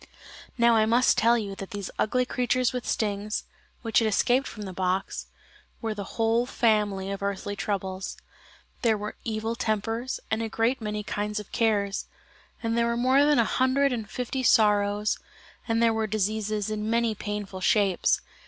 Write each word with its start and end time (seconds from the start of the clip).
Now 0.57 0.73
I 0.77 0.87
must 0.87 1.15
tell 1.15 1.37
you 1.37 1.53
that 1.57 1.69
these 1.69 1.91
ugly 1.99 2.25
creatures 2.25 2.73
with 2.73 2.87
stings, 2.87 3.43
which 3.83 3.99
had 3.99 4.07
escaped 4.07 4.47
from 4.47 4.63
the 4.63 4.73
box, 4.73 5.27
were 5.79 5.93
the 5.93 6.15
whole 6.17 6.47
family 6.47 7.11
of 7.11 7.21
earthly 7.21 7.55
troubles. 7.55 8.17
There 8.81 8.97
were 8.97 9.15
evil 9.23 9.55
tempers, 9.55 10.19
and 10.31 10.41
a 10.41 10.49
great 10.49 10.81
many 10.81 11.03
kinds 11.03 11.39
of 11.39 11.51
cares: 11.51 12.07
and 12.63 12.75
there 12.75 12.87
were 12.87 12.97
more 12.97 13.23
than 13.23 13.37
a 13.37 13.45
hundred 13.45 13.93
and 13.93 14.09
fifty 14.09 14.41
sorrows, 14.41 15.19
and 15.67 15.83
there 15.83 15.93
were 15.93 16.07
diseases 16.07 16.71
in 16.71 16.89
many 16.89 17.13
painful 17.13 17.61
shapes. 17.61 18.21